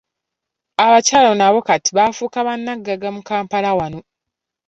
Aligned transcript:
Abakyala 0.85 1.31
n’abo 1.35 1.59
kati 1.67 1.89
bafuuka 1.97 2.37
bannaggagga 2.47 3.09
mu 3.15 3.21
Kampala 3.29 3.69
wano. 3.77 3.99